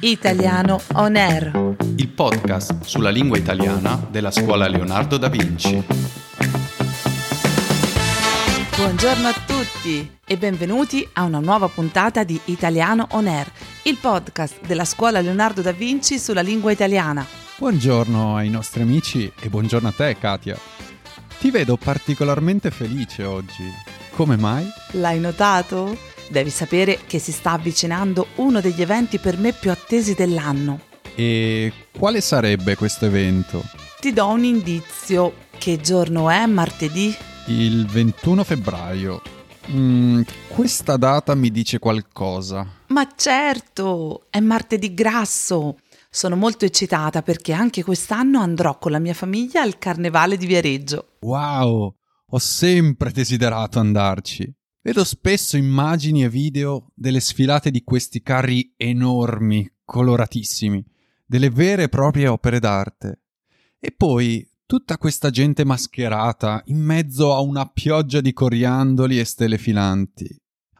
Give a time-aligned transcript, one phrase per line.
[0.00, 1.74] Italiano On Air.
[1.96, 5.82] il podcast sulla lingua italiana della scuola Leonardo da Vinci.
[8.76, 13.50] Buongiorno a tutti e benvenuti a una nuova puntata di Italiano On Air,
[13.84, 17.26] il podcast della scuola Leonardo da Vinci sulla lingua italiana.
[17.56, 20.56] Buongiorno ai nostri amici e buongiorno a te Katia.
[21.40, 23.64] Ti vedo particolarmente felice oggi.
[24.10, 24.66] Come mai?
[24.92, 25.96] L'hai notato?
[26.34, 30.80] Devi sapere che si sta avvicinando uno degli eventi per me più attesi dell'anno.
[31.14, 33.62] E quale sarebbe questo evento?
[34.00, 35.34] Ti do un indizio.
[35.56, 37.14] Che giorno è martedì?
[37.46, 39.22] Il 21 febbraio.
[39.70, 42.66] Mm, questa data mi dice qualcosa.
[42.88, 45.76] Ma certo, è martedì grasso.
[46.10, 51.10] Sono molto eccitata perché anche quest'anno andrò con la mia famiglia al carnevale di Viareggio.
[51.20, 51.94] Wow,
[52.28, 54.52] ho sempre desiderato andarci.
[54.86, 60.84] Vedo spesso immagini e video delle sfilate di questi carri enormi, coloratissimi,
[61.24, 63.22] delle vere e proprie opere d'arte.
[63.80, 69.56] E poi tutta questa gente mascherata in mezzo a una pioggia di coriandoli e stelle
[69.56, 70.28] filanti.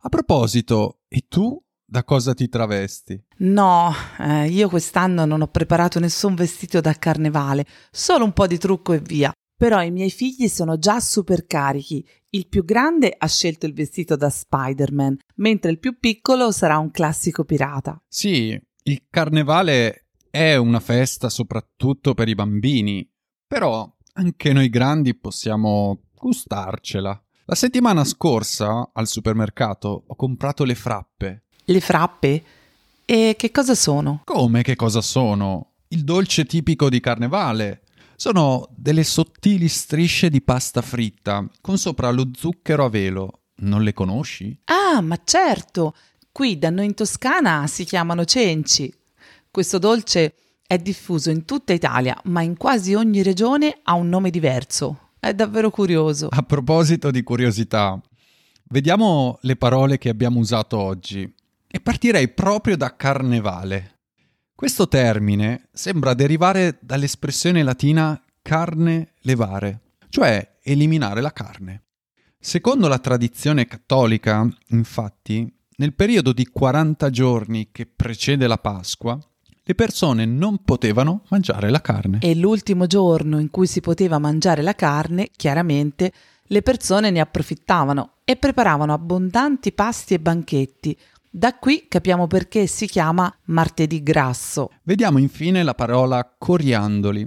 [0.00, 3.22] A proposito, e tu da cosa ti travesti?
[3.40, 8.56] No, eh, io quest'anno non ho preparato nessun vestito da carnevale, solo un po' di
[8.56, 9.30] trucco e via.
[9.60, 12.02] Però i miei figli sono già super carichi.
[12.30, 16.90] Il più grande ha scelto il vestito da Spider-Man, mentre il più piccolo sarà un
[16.90, 18.02] classico pirata.
[18.08, 23.06] Sì, il carnevale è una festa soprattutto per i bambini,
[23.46, 27.22] però anche noi grandi possiamo gustarcela.
[27.44, 31.44] La settimana scorsa al supermercato ho comprato le frappe.
[31.66, 32.44] Le frappe?
[33.04, 34.22] E che cosa sono?
[34.24, 35.72] Come che cosa sono?
[35.88, 37.82] Il dolce tipico di carnevale.
[38.22, 43.44] Sono delle sottili strisce di pasta fritta con sopra lo zucchero a velo.
[43.60, 44.60] Non le conosci?
[44.64, 45.94] Ah, ma certo!
[46.30, 48.92] Qui da noi in Toscana si chiamano cenci.
[49.50, 50.34] Questo dolce
[50.66, 55.12] è diffuso in tutta Italia, ma in quasi ogni regione ha un nome diverso.
[55.18, 56.28] È davvero curioso.
[56.30, 57.98] A proposito di curiosità,
[58.64, 61.22] vediamo le parole che abbiamo usato oggi.
[61.66, 63.99] E partirei proprio da carnevale.
[64.60, 71.84] Questo termine sembra derivare dall'espressione latina carne levare, cioè eliminare la carne.
[72.38, 79.18] Secondo la tradizione cattolica, infatti, nel periodo di 40 giorni che precede la Pasqua,
[79.62, 82.18] le persone non potevano mangiare la carne.
[82.20, 88.16] E l'ultimo giorno in cui si poteva mangiare la carne, chiaramente, le persone ne approfittavano
[88.24, 90.94] e preparavano abbondanti pasti e banchetti.
[91.32, 94.72] Da qui capiamo perché si chiama martedì grasso.
[94.82, 97.24] Vediamo infine la parola coriandoli.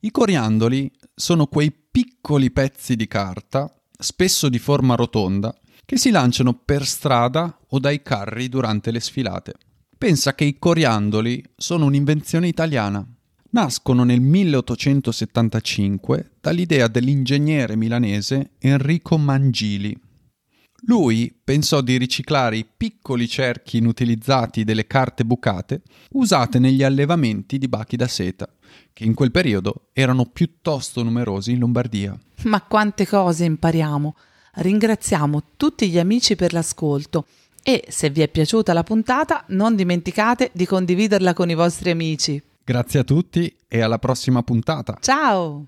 [0.00, 5.54] I coriandoli sono quei piccoli pezzi di carta, spesso di forma rotonda,
[5.84, 9.52] che si lanciano per strada o dai carri durante le sfilate.
[9.98, 13.06] Pensa che i coriandoli sono un'invenzione italiana.
[13.50, 20.00] Nascono nel 1875 dall'idea dell'ingegnere milanese Enrico Mangili.
[20.86, 25.80] Lui pensò di riciclare i piccoli cerchi inutilizzati delle carte bucate
[26.10, 28.48] usate negli allevamenti di bachi da seta,
[28.92, 32.18] che in quel periodo erano piuttosto numerosi in Lombardia.
[32.44, 34.14] Ma quante cose impariamo!
[34.56, 37.26] Ringraziamo tutti gli amici per l'ascolto
[37.62, 42.40] e se vi è piaciuta la puntata non dimenticate di condividerla con i vostri amici.
[42.62, 44.98] Grazie a tutti e alla prossima puntata.
[45.00, 45.64] Ciao!